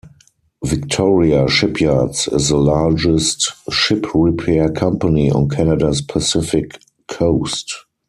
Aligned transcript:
Victoria 0.63 1.47
Shipyards 1.47 2.27
is 2.29 2.49
the 2.49 2.57
largest 2.57 3.51
ship 3.71 4.07
repair 4.15 4.67
company 4.71 5.29
on 5.29 5.47
Canada's 5.47 6.01
Pacific 6.01 6.79
coast. 7.07 7.71